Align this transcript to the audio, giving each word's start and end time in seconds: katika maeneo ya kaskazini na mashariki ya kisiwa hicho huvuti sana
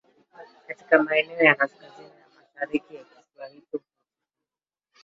katika 0.67 1.03
maeneo 1.03 1.39
ya 1.39 1.55
kaskazini 1.55 2.07
na 2.09 2.25
mashariki 2.41 2.95
ya 2.95 3.03
kisiwa 3.03 3.47
hicho 3.47 3.71
huvuti 3.77 3.87
sana 3.87 3.89